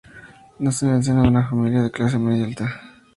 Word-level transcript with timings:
Nace 0.57 0.87
en 0.87 0.95
el 0.95 1.03
seno 1.03 1.21
de 1.21 1.27
una 1.27 1.47
familia 1.47 1.83
de 1.83 1.91
clase 1.91 2.17
media-alta. 2.17 2.73